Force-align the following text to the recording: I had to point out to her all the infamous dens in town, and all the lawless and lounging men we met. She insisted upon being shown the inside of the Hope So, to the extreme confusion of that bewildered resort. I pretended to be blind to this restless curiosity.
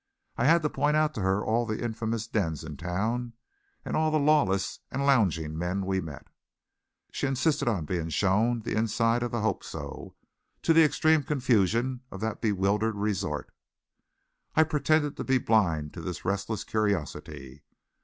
I 0.35 0.45
had 0.45 0.63
to 0.63 0.69
point 0.71 0.97
out 0.97 1.13
to 1.13 1.21
her 1.21 1.45
all 1.45 1.67
the 1.67 1.83
infamous 1.83 2.25
dens 2.25 2.63
in 2.63 2.75
town, 2.75 3.33
and 3.85 3.95
all 3.95 4.09
the 4.09 4.17
lawless 4.17 4.79
and 4.89 5.05
lounging 5.05 5.55
men 5.55 5.85
we 5.85 6.01
met. 6.01 6.25
She 7.11 7.27
insisted 7.27 7.67
upon 7.67 7.85
being 7.85 8.09
shown 8.09 8.61
the 8.61 8.75
inside 8.75 9.21
of 9.21 9.29
the 9.29 9.41
Hope 9.41 9.63
So, 9.63 10.15
to 10.63 10.73
the 10.73 10.83
extreme 10.83 11.21
confusion 11.21 12.01
of 12.09 12.19
that 12.21 12.41
bewildered 12.41 12.95
resort. 12.95 13.53
I 14.55 14.63
pretended 14.63 15.17
to 15.17 15.23
be 15.23 15.37
blind 15.37 15.93
to 15.93 16.01
this 16.01 16.25
restless 16.25 16.63
curiosity. 16.63 17.61